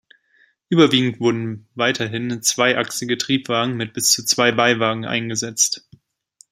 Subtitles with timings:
[0.69, 5.87] Überwiegend wurden weiterhin zweiachsige Triebwagen mit bis zu zwei Beiwagen eingesetzt.